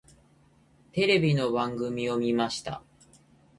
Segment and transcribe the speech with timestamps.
[0.93, 2.81] テレビの番組を見ました。